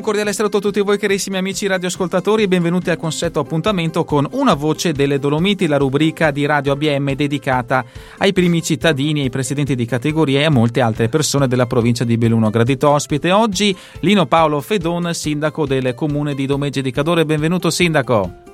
[0.00, 4.26] Un cordiale saluto a tutti voi carissimi amici radioascoltatori e benvenuti al consueto appuntamento con
[4.30, 7.84] Una voce delle Dolomiti, la rubrica di Radio ABM dedicata
[8.16, 12.16] ai primi cittadini, ai presidenti di categoria e a molte altre persone della provincia di
[12.16, 12.48] Belluno.
[12.48, 17.26] Gradito ospite oggi Lino Paolo Fedon, sindaco del comune di Domegge di Cadore.
[17.26, 18.49] Benvenuto sindaco.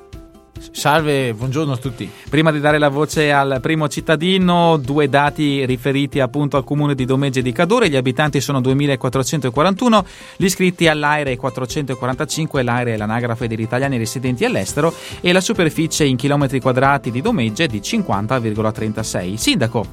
[0.71, 2.11] Salve, buongiorno a tutti.
[2.29, 7.05] Prima di dare la voce al primo cittadino, due dati riferiti appunto al comune di
[7.05, 7.89] Domegge di Cadore.
[7.89, 14.93] Gli abitanti sono 2441, gli iscritti all'AIRE 445, l'AIRE è l'anagrafe degli italiani residenti all'estero
[15.21, 19.35] e la superficie in chilometri quadrati di Domegge è di 50,36.
[19.35, 19.87] Sindaco,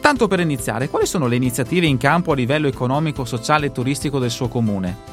[0.00, 4.18] tanto per iniziare, quali sono le iniziative in campo a livello economico, sociale e turistico
[4.18, 5.11] del suo comune?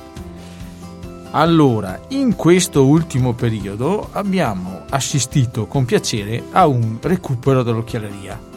[1.32, 8.48] Allora, in questo ultimo periodo abbiamo assistito con piacere a un recupero dell'occhialeria.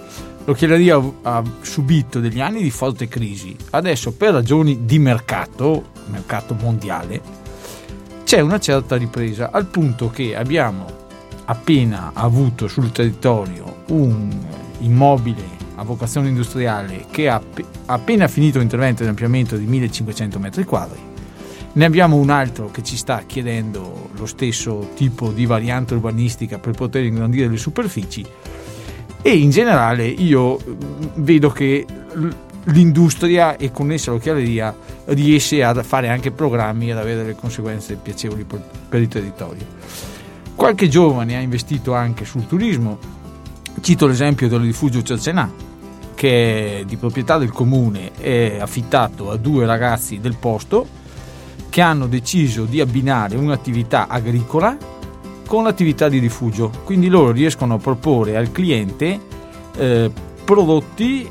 [0.47, 3.55] L'occhialeria ha subito degli anni di forte crisi.
[3.71, 7.21] Adesso, per ragioni di mercato, mercato mondiale,
[8.25, 10.87] c'è una certa ripresa, al punto che abbiamo
[11.45, 14.31] appena avuto sul territorio un
[14.79, 17.41] immobile a vocazione industriale che ha
[17.87, 21.11] appena finito l'intervento di ampliamento di 1500 metri quadri
[21.75, 26.75] ne abbiamo un altro che ci sta chiedendo lo stesso tipo di variante urbanistica per
[26.75, 28.25] poter ingrandire le superfici
[29.23, 30.81] e in generale io mm,
[31.17, 31.87] vedo che
[32.65, 38.45] l'industria e connessa all'occhialeria riesce a fare anche programmi e ad avere delle conseguenze piacevoli
[38.45, 39.65] per il territorio.
[40.55, 42.99] Qualche giovane ha investito anche sul turismo,
[43.81, 45.71] cito l'esempio del rifugio Cercenà
[46.15, 50.87] che è di proprietà del comune, è affittato a due ragazzi del posto
[51.73, 54.77] che hanno deciso di abbinare un'attività agricola
[55.47, 56.71] con l'attività di rifugio.
[56.85, 59.19] Quindi loro riescono a proporre al cliente
[59.79, 60.11] eh,
[60.45, 61.27] prodotti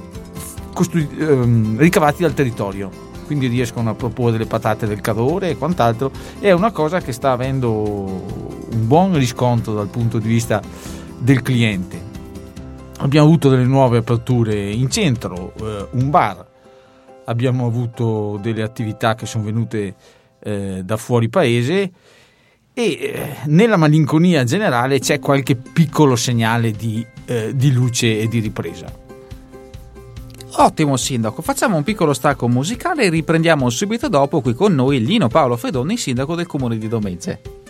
[0.74, 2.90] costru- ehm, ricavati dal territorio.
[3.28, 6.12] Quindi riescono a proporre le patate del cadore e quant'altro.
[6.40, 10.60] È una cosa che sta avendo un buon riscontro dal punto di vista
[11.20, 12.02] del cliente.
[12.98, 16.44] Abbiamo avuto delle nuove aperture in centro, eh, un bar,
[17.26, 19.94] abbiamo avuto delle attività che sono venute
[20.44, 21.92] eh, da fuori paese
[22.74, 28.40] e eh, nella malinconia generale c'è qualche piccolo segnale di, eh, di luce e di
[28.40, 29.00] ripresa.
[30.54, 35.28] Ottimo sindaco, facciamo un piccolo stacco musicale e riprendiamo subito dopo qui con noi Lino
[35.28, 37.61] Paolo Fedoni, sindaco del comune di Domezze.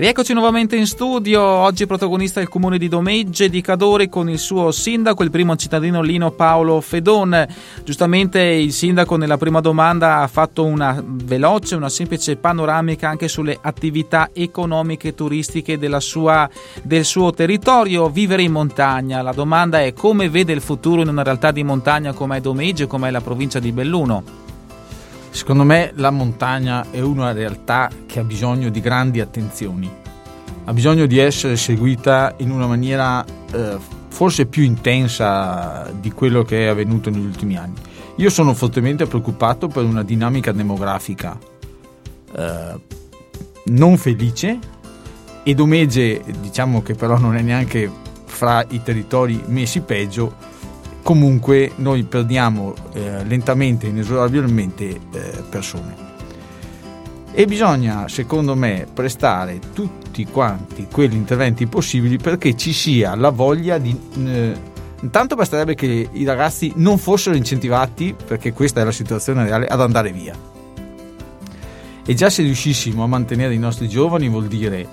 [0.00, 4.70] Rieccoci nuovamente in studio, oggi protagonista il comune di Domegge di Cadore con il suo
[4.70, 7.46] sindaco, il primo cittadino Lino Paolo Fedon.
[7.84, 13.58] Giustamente il sindaco nella prima domanda ha fatto una veloce, una semplice panoramica anche sulle
[13.60, 16.48] attività economiche e turistiche sua,
[16.82, 19.20] del suo territorio, vivere in montagna.
[19.20, 22.86] La domanda è come vede il futuro in una realtà di montagna come è Domegge,
[22.86, 24.49] come è la provincia di Belluno.
[25.30, 29.90] Secondo me la montagna è una realtà che ha bisogno di grandi attenzioni,
[30.64, 33.76] ha bisogno di essere seguita in una maniera eh,
[34.08, 37.74] forse più intensa di quello che è avvenuto negli ultimi anni.
[38.16, 41.38] Io sono fortemente preoccupato per una dinamica demografica
[42.36, 42.80] eh,
[43.64, 44.58] non felice
[45.42, 47.90] e Domege diciamo che però non è neanche
[48.24, 50.34] fra i territori messi peggio
[51.10, 55.92] comunque noi perdiamo eh, lentamente, inesorabilmente eh, persone.
[57.32, 63.78] E bisogna, secondo me, prestare tutti quanti quegli interventi possibili perché ci sia la voglia
[63.78, 63.98] di...
[64.24, 64.54] Eh,
[65.00, 69.80] intanto basterebbe che i ragazzi non fossero incentivati, perché questa è la situazione reale, ad
[69.80, 70.36] andare via.
[72.06, 74.86] E già se riuscissimo a mantenere i nostri giovani vuol dire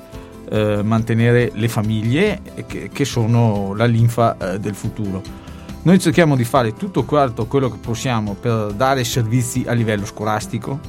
[0.50, 5.46] eh, mantenere le famiglie che, che sono la linfa eh, del futuro
[5.88, 10.82] noi cerchiamo di fare tutto quanto quello che possiamo per dare servizi a livello scolastico,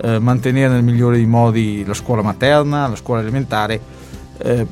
[0.00, 3.80] eh, mantenere nel migliore dei modi la scuola materna, la scuola elementare,
[4.38, 4.64] eh,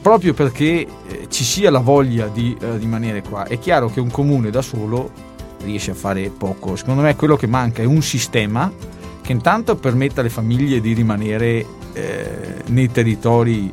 [0.00, 3.44] proprio perché eh, ci sia la voglia di eh, rimanere qua.
[3.44, 5.10] È chiaro che un comune da solo
[5.62, 6.74] riesce a fare poco.
[6.76, 8.72] Secondo me quello che manca è un sistema
[9.20, 13.70] che intanto permetta alle famiglie di rimanere eh, nei territori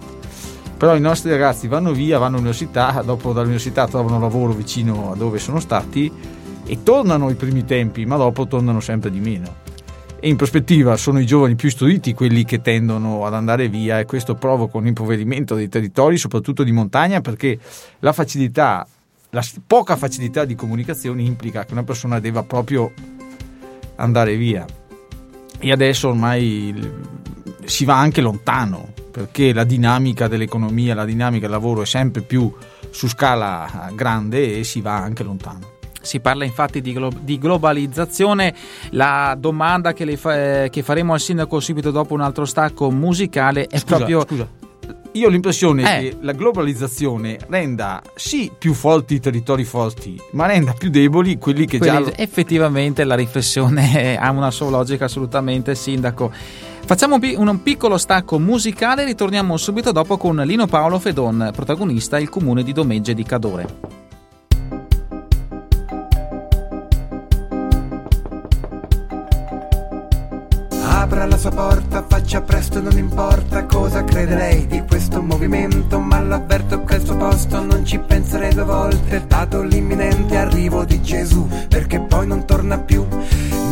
[0.78, 5.40] però i nostri ragazzi vanno via, vanno all'università, dopo dall'università trovano lavoro vicino a dove
[5.40, 6.12] sono stati
[6.66, 9.64] e tornano i primi tempi, ma dopo tornano sempre di meno.
[10.20, 14.06] E in prospettiva sono i giovani più istruiti quelli che tendono ad andare via e
[14.06, 17.60] questo provoca un impoverimento dei territori, soprattutto di montagna, perché
[18.00, 18.88] la facilità,
[19.30, 22.92] la poca facilità di comunicazione implica che una persona debba proprio
[23.98, 24.66] andare via.
[25.60, 26.92] E adesso ormai
[27.64, 32.54] si va anche lontano, perché la dinamica dell'economia, la dinamica del lavoro è sempre più
[32.90, 35.74] su scala grande e si va anche lontano.
[36.02, 38.54] Si parla infatti di, glo- di globalizzazione.
[38.90, 43.78] La domanda che, fa- che, faremo al sindaco subito dopo un altro stacco musicale è
[43.78, 44.26] scusa, proprio.
[44.28, 44.48] Scusa.
[45.14, 46.02] Io ho l'impressione eh.
[46.02, 51.66] che la globalizzazione renda sì più forti i territori forti, ma renda più deboli quelli
[51.66, 52.18] che quelli, già.
[52.18, 56.34] Effettivamente la riflessione ha una sua logica, assolutamente, sindaco.
[56.88, 62.30] Facciamo un piccolo stacco musicale e ritorniamo subito dopo con Lino Paolo Fedon, protagonista il
[62.30, 64.04] comune di Domegge di Cadore.
[71.06, 76.20] apra la sua porta, faccia presto, non importa cosa crede lei di questo movimento, ma
[76.20, 81.48] l'avverto che al suo posto non ci penserei due volte, dato l'imminente arrivo di Gesù,
[81.68, 83.06] perché poi non torna più.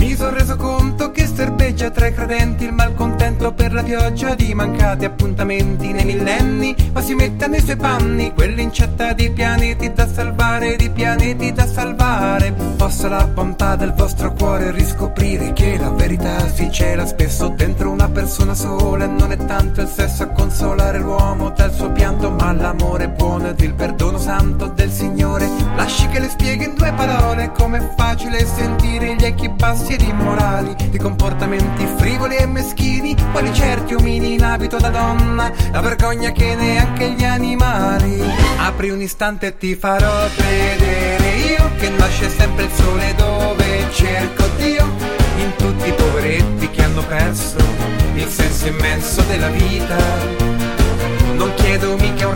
[0.04, 4.54] Mi sono reso conto che serbeggia tra i credenti il malcontento per la pioggia di
[4.54, 10.76] mancati appuntamenti nei millenni, ma si mette nei suoi panni quell'incetta di pianeti da salvare,
[10.76, 12.52] di pianeti da salvare.
[12.76, 18.10] Possa la bontà del vostro cuore riscoprire che la verità si cela spesso dentro una
[18.10, 22.52] persona sola e non è tanto il sesso a consolare l'uomo dal suo pianto, ma
[22.52, 25.50] l'amore buono ed il perdono santo del Signore.
[25.78, 30.75] Lasci che le spieghi in due parole com'è facile sentire gli echi bassi ed immorali
[30.90, 36.56] di comportamenti frivoli e meschini, quali certi omini in abito da donna, la vergogna che
[36.56, 38.22] neanche gli animali.
[38.57, 44.48] Apri un istante e ti farò vedere io che nasce sempre il sole dove cerco
[44.57, 44.86] Dio
[45.38, 47.57] in tutti i poveretti che hanno perso
[48.16, 49.98] il senso immenso della vita.
[51.36, 52.36] Non chiedo mica un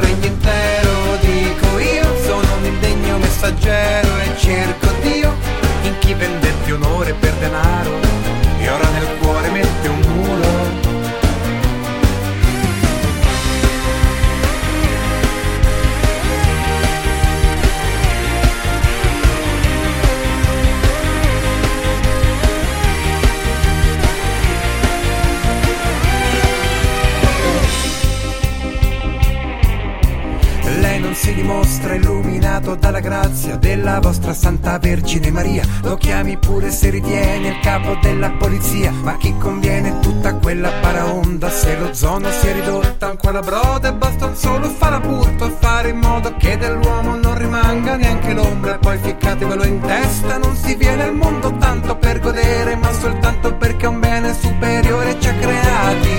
[34.98, 35.64] Vergine Maria.
[35.84, 41.50] Lo chiami pure se ritiene il capo della polizia, ma chi conviene tutta quella paraonda
[41.52, 45.90] se lo zono si è ridotta ancora broda e basta un solo farapurto a fare
[45.90, 50.74] in modo che dell'uomo non rimanga neanche l'ombra e poi ficcatevelo in testa, non si
[50.74, 56.10] viene al mondo tanto per godere, ma soltanto perché un bene superiore ci ha creati.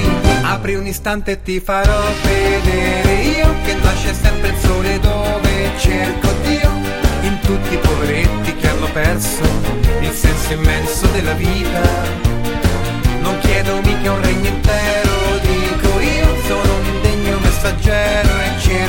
[0.43, 6.29] Apri un istante e ti farò vedere io che nasce sempre il sole dove cerco
[6.45, 6.71] Dio
[7.23, 9.43] in tutti i poveretti hanno perso
[10.01, 11.81] il senso immenso della vita.
[13.21, 15.11] Non chiedo mica un regno intero,
[15.43, 18.88] dico io, sono un indegno messaggero e cerco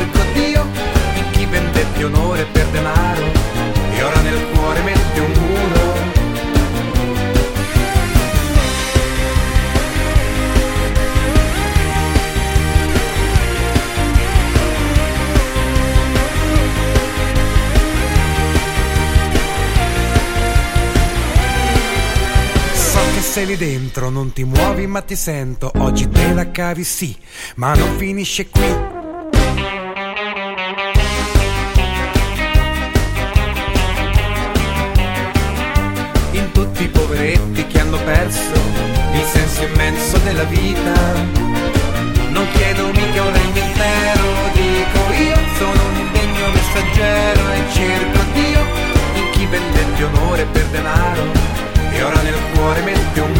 [23.40, 27.16] sei lì dentro, non ti muovi ma ti sento, oggi te la cavi sì,
[27.56, 28.68] ma non finisce qui.
[36.32, 38.60] In tutti i poveretti che hanno perso
[39.14, 41.14] il senso immenso della vita.
[42.32, 48.62] Non chiedo mica un regno intero, dico io sono un indegno messaggero e cerco Dio
[49.16, 53.39] in chi vendette onore per denaro e ora nel cuore mette un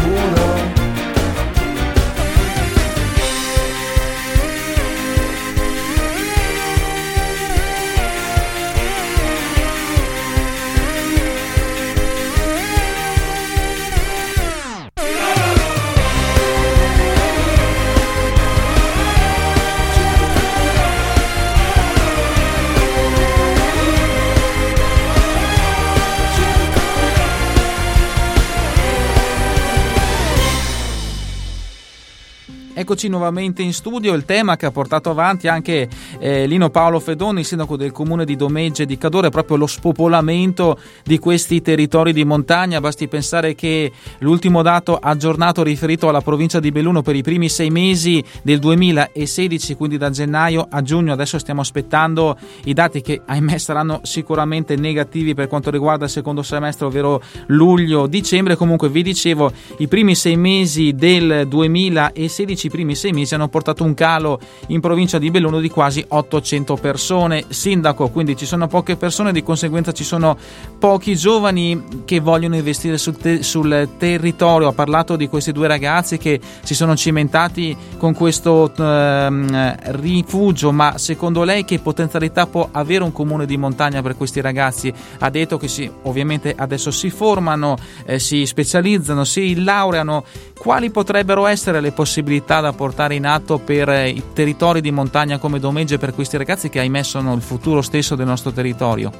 [32.80, 35.86] Eccoci nuovamente in studio, il tema che ha portato avanti anche
[36.18, 40.78] eh, Lino Paolo Fedoni, sindaco del comune di Domegge di Cadore, è proprio lo spopolamento
[41.04, 42.80] di questi territori di montagna.
[42.80, 47.68] Basti pensare che l'ultimo dato aggiornato riferito alla provincia di Belluno per i primi sei
[47.68, 53.58] mesi del 2016, quindi da gennaio a giugno, adesso stiamo aspettando i dati che ahimè
[53.58, 58.56] saranno sicuramente negativi per quanto riguarda il secondo semestre, ovvero luglio-dicembre.
[58.56, 63.94] Comunque vi dicevo, i primi sei mesi del 2016 primi sei mesi hanno portato un
[63.94, 67.44] calo in provincia di Belluno di quasi 800 persone.
[67.48, 70.36] Sindaco, quindi ci sono poche persone, di conseguenza ci sono
[70.78, 74.68] pochi giovani che vogliono investire sul, te- sul territorio.
[74.68, 80.96] Ha parlato di questi due ragazzi che si sono cimentati con questo ehm, rifugio, ma
[80.98, 84.92] secondo lei che potenzialità può avere un comune di montagna per questi ragazzi?
[85.18, 90.24] Ha detto che sì, ovviamente adesso si formano, eh, si specializzano, si laureano.
[90.56, 92.59] Quali potrebbero essere le possibilità?
[92.60, 96.68] Da portare in atto per eh, i territori di montagna come Domegge per questi ragazzi
[96.68, 99.10] che ahimè sono il futuro stesso del nostro territorio?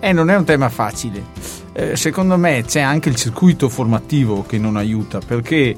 [0.00, 1.22] Eh, non è un tema facile.
[1.72, 5.76] Eh, secondo me c'è anche il circuito formativo che non aiuta perché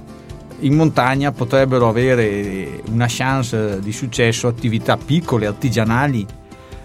[0.61, 6.26] in montagna potrebbero avere una chance di successo attività piccole, artigianali,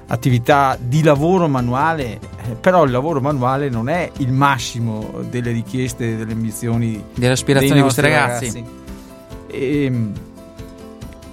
[0.07, 6.17] attività di lavoro manuale, eh, però il lavoro manuale non è il massimo delle richieste,
[6.17, 8.45] delle ambizioni, delle aspirazioni di questi ragazzi.
[8.45, 8.85] ragazzi.
[9.47, 10.13] E, ehm,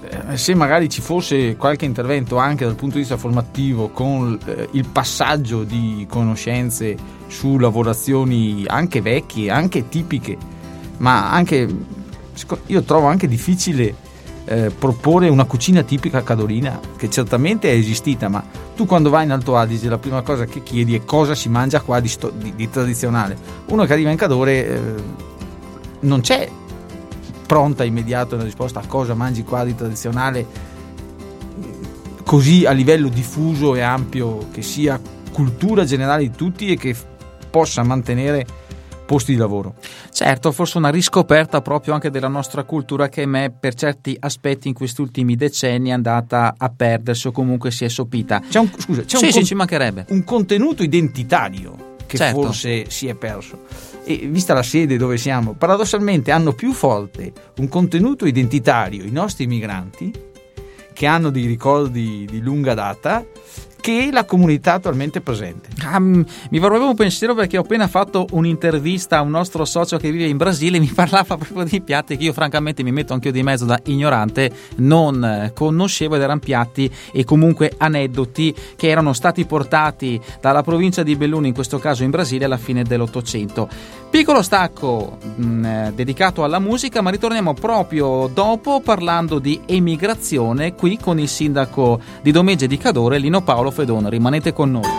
[0.07, 4.69] eh, se magari ci fosse qualche intervento anche dal punto di vista formativo con eh,
[4.71, 6.95] il passaggio di conoscenze
[7.27, 10.37] su lavorazioni anche vecchie, anche tipiche,
[10.97, 11.67] ma anche
[12.67, 13.95] io trovo anche difficile
[14.45, 18.43] eh, proporre una cucina tipica cadorina che certamente è esistita, ma
[18.75, 21.81] tu quando vai in Alto Adige la prima cosa che chiedi è cosa si mangia
[21.81, 23.37] qua di, sto, di, di tradizionale.
[23.67, 24.79] Uno che arriva in Cadore eh,
[26.01, 26.47] non c'è
[27.45, 30.73] pronta immediata una risposta a cosa mangi qua di tradizionale
[32.23, 34.99] così a livello diffuso e ampio che sia
[35.31, 36.95] cultura generale di tutti e che
[37.49, 38.45] possa mantenere
[39.05, 39.75] posti di lavoro.
[40.11, 44.73] Certo, forse una riscoperta proprio anche della nostra cultura che me per certi aspetti in
[44.73, 48.41] questi ultimi decenni è andata a perdersi o comunque si è sopita.
[48.49, 50.05] C'è un, scusa, c'è sì, un, sì, con, ci mancherebbe.
[50.09, 52.41] un contenuto identitario che certo.
[52.41, 53.59] forse si è perso
[54.03, 59.47] e vista la sede dove siamo, paradossalmente hanno più forte un contenuto identitario i nostri
[59.47, 60.13] migranti
[60.93, 63.25] che hanno dei ricordi di lunga data
[63.85, 65.69] che la comunità attualmente presente.
[65.83, 66.25] Ah, mi
[66.57, 70.37] vorrebbe un pensiero perché ho appena fatto un'intervista a un nostro socio che vive in
[70.37, 73.65] Brasile e mi parlava proprio di piatti che io francamente mi metto anch'io di mezzo
[73.65, 80.63] da ignorante, non conoscevo ed erano piatti e comunque aneddoti che erano stati portati dalla
[80.63, 83.69] provincia di Belluno, in questo caso in Brasile, alla fine dell'Ottocento.
[84.15, 90.97] Piccolo stacco mh, mm, dedicato alla musica, ma ritorniamo proprio dopo parlando di emigrazione qui
[90.97, 94.09] con il sindaco di Domegge di Cadore, Lino Paolo Fedone.
[94.09, 94.89] Rimanete con noi.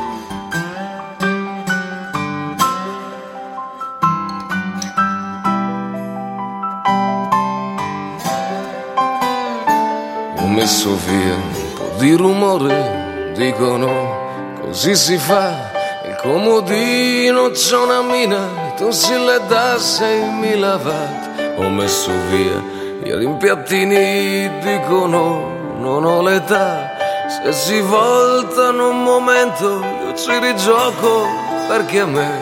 [10.36, 15.72] Ho messo via un po' di rumore, dicono così si fa.
[16.04, 21.58] Il comodino c'è una mina, tu si le dà seimila watt.
[21.58, 22.62] Ho messo via
[23.04, 26.94] i rimpiattini, dicono non ho l'età
[27.28, 31.26] se si voltano un momento io ci rigioco
[31.68, 32.40] perché a me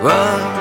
[0.00, 0.56] va.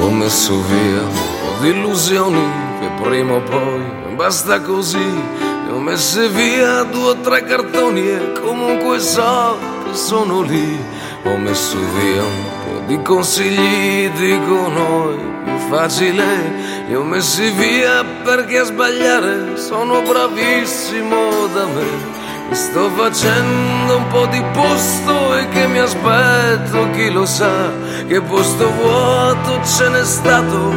[0.00, 5.22] Ho messo via un po' di illusioni che prima o poi basta così.
[5.66, 10.78] E ho messo via due o tre cartoni e comunque so che sono lì.
[11.24, 12.54] Ho messo via un
[12.86, 21.46] di consigli dicono è più facile li ho messi via perché a sbagliare sono bravissimo
[21.54, 22.12] da me
[22.48, 27.72] mi sto facendo un po' di posto e che mi aspetto chi lo sa
[28.06, 30.72] che posto vuoto ce n'è stato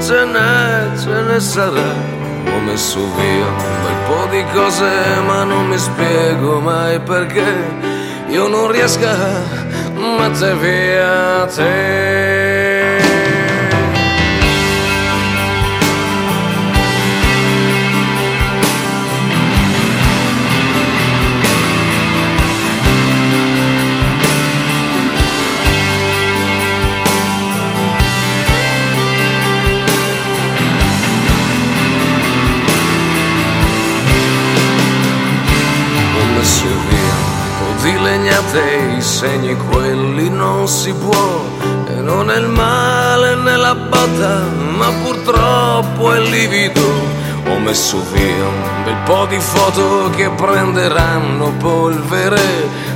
[0.00, 2.13] ce n'è ce ne sarà
[2.64, 7.44] messo via un bel po' di cose ma non mi spiego mai perché
[8.28, 9.62] io non riesco a
[10.18, 12.83] mettere via te.
[39.24, 41.42] Segni, quelli non si può.
[41.88, 44.42] E non è il male nella botta,
[44.76, 47.22] ma purtroppo è livido.
[47.46, 52.40] Ho messo via un bel po' di foto che prenderanno polvere,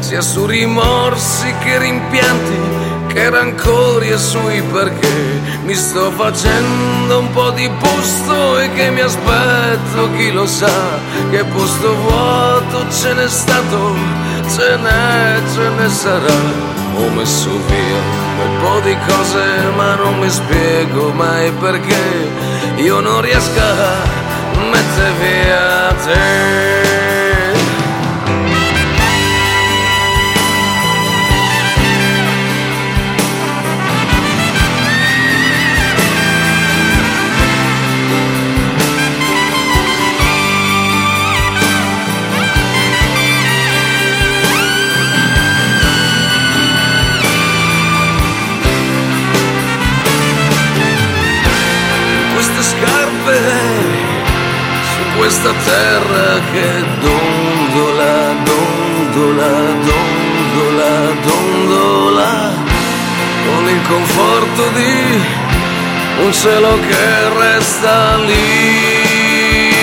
[0.01, 7.51] sia su rimorsi che rimpianti che rancori e sui perché mi sto facendo un po'
[7.51, 10.99] di posto e che mi aspetto chi lo sa
[11.31, 13.95] che posto vuoto ce n'è stato
[14.49, 16.41] ce n'è ce ne sarà.
[16.97, 18.01] Ho messo via
[18.45, 19.45] un po' di cose
[19.77, 22.05] ma non mi spiego mai perché.
[22.77, 26.98] Io non riesco a mettere via te
[66.29, 69.77] un cielo che resta lì.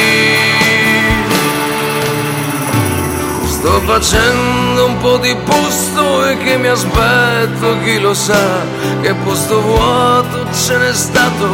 [3.47, 8.61] Sto facendo un po' di posto e che mi aspetto, chi lo sa,
[9.01, 11.47] che posto vuoto ce n'è stato,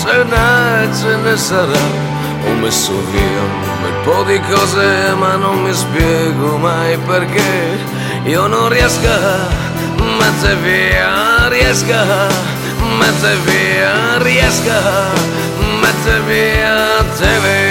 [0.00, 2.12] ce n'è, ce ne sarà.
[2.46, 7.78] Ho messo via un bel po' di cose ma non mi spiego mai perché
[8.24, 9.08] io non riesco
[10.18, 12.62] mettere via, riesco
[12.98, 13.64] me te vi
[14.24, 14.80] riesca,
[15.80, 16.44] me te vi
[17.18, 17.63] TV.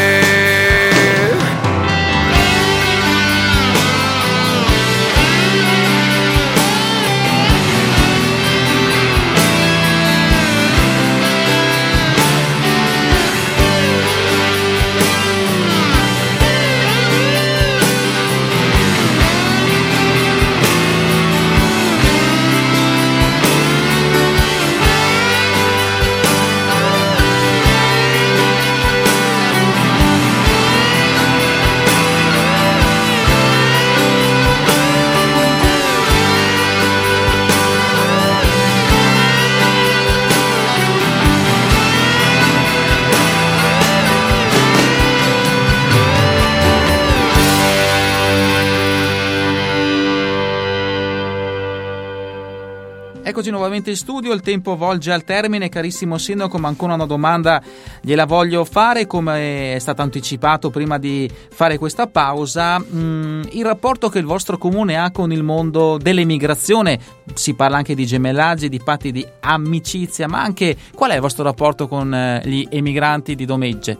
[53.43, 57.61] Eccoci nuovamente in studio, il tempo volge al termine, carissimo sindaco, ma ancora una domanda
[57.99, 64.07] gliela voglio fare, come è stato anticipato prima di fare questa pausa, mm, il rapporto
[64.07, 66.97] che il vostro comune ha con il mondo dell'emigrazione,
[67.33, 71.43] si parla anche di gemellaggi, di patti di amicizia, ma anche qual è il vostro
[71.43, 73.97] rapporto con eh, gli emigranti di Domegge?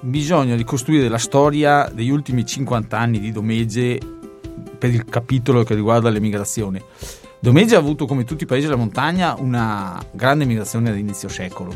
[0.00, 4.00] Bisogna ricostruire la storia degli ultimi 50 anni di Domegge
[4.76, 6.82] per il capitolo che riguarda l'emigrazione.
[7.40, 11.72] Domegge ha avuto, come tutti i paesi della montagna, una grande migrazione all'inizio secolo.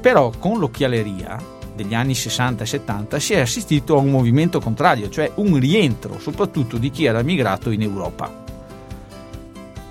[0.00, 5.08] Però con l'occhialeria degli anni 60 e 70 si è assistito a un movimento contrario,
[5.08, 8.44] cioè un rientro soprattutto di chi era migrato in Europa.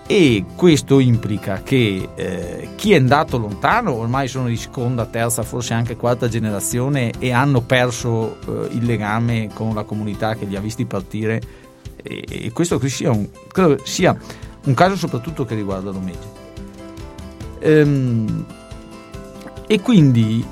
[0.08, 5.74] E questo implica che eh, chi è andato lontano, ormai sono di seconda, terza, forse
[5.74, 10.62] anche quarta generazione e hanno perso eh, il legame con la comunità che li ha
[10.62, 11.42] visti partire,
[12.02, 14.18] e, e questo credo sia un, credo sia
[14.66, 16.38] un caso soprattutto che riguarda Domegge.
[17.60, 18.46] Ehm,
[19.68, 20.46] e quindi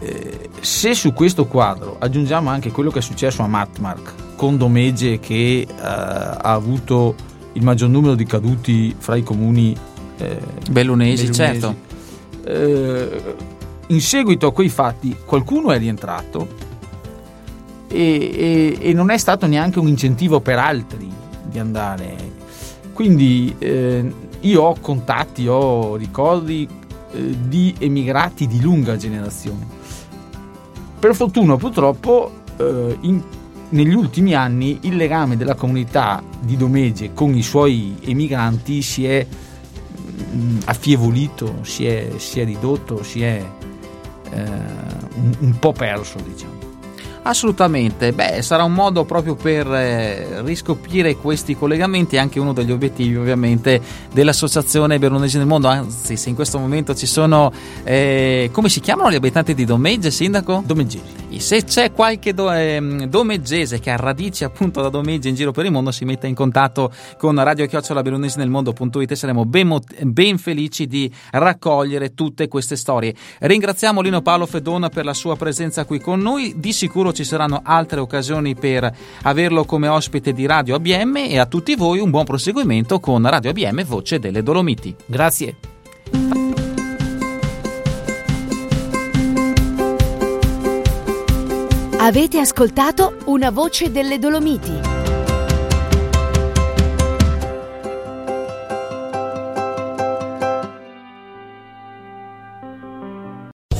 [0.00, 5.20] eh, se su questo quadro aggiungiamo anche quello che è successo a Matmark con Domegge
[5.20, 7.14] che eh, ha avuto
[7.52, 9.76] il maggior numero di caduti fra i comuni
[10.18, 10.38] eh,
[10.70, 11.76] Bellunesi, bellunesi, certo.
[12.44, 13.34] eh,
[13.88, 16.48] in seguito a quei fatti qualcuno è rientrato
[17.88, 21.08] e, e- e non è stato neanche un incentivo per altri
[21.44, 22.33] di andare.
[22.94, 26.66] Quindi eh, io ho contatti, ho ricordi
[27.12, 29.66] eh, di emigrati di lunga generazione.
[30.98, 33.22] Per fortuna purtroppo eh, in-
[33.70, 39.26] negli ultimi anni il legame della comunità di Domegge con i suoi emigranti si è
[39.26, 43.44] mh, affievolito, si è, si è ridotto, si è
[44.30, 44.42] eh,
[45.16, 46.63] un, un po' perso, diciamo.
[47.26, 53.16] Assolutamente, beh, sarà un modo proprio per eh, riscoprire questi collegamenti, anche uno degli obiettivi
[53.16, 53.80] ovviamente
[54.12, 57.50] dell'Associazione Bernonesi del Mondo, anzi se in questo momento ci sono,
[57.82, 60.62] eh, come si chiamano gli abitanti di Domegge, sindaco?
[60.66, 61.23] Domeggesi.
[61.38, 65.64] Se c'è qualche do, eh, domeggese che ha radici appunto da domeggia in giro per
[65.64, 70.38] il mondo, si metta in contatto con Radio Chiocciola nel mondo.it e saremo ben, ben,
[70.38, 73.14] felici di raccogliere tutte queste storie.
[73.40, 76.54] Ringraziamo Lino Paolo Fedona per la sua presenza qui con noi.
[76.56, 78.90] Di sicuro ci saranno altre occasioni per
[79.22, 83.50] averlo come ospite di Radio ABM e a tutti voi un buon proseguimento con Radio
[83.50, 84.94] ABM Voce delle Dolomiti.
[85.06, 86.43] Grazie.
[92.04, 94.78] Avete ascoltato Una voce delle Dolomiti.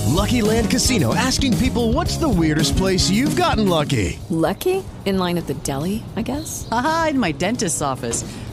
[0.07, 4.19] Lucky Land Casino asking people what's the weirdest place you've gotten lucky?
[4.31, 4.83] Lucky?
[5.05, 6.67] In line at the deli, I guess?
[6.71, 8.25] Aha, in my dentist's office.